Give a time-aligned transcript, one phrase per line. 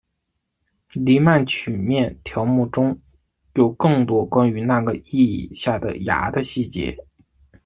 [0.95, 2.99] 黎曼曲面条目中
[3.53, 6.97] 有更多关于那个意义下的芽的细节。